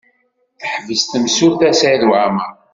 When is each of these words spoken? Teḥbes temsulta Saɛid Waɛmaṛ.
Teḥbes 0.59 1.01
temsulta 1.05 1.69
Saɛid 1.79 2.03
Waɛmaṛ. 2.09 2.51